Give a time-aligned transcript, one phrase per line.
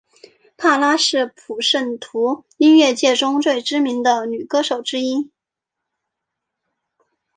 [0.57, 5.29] 帕拉是普什图音乐界中最知名的女歌手之一。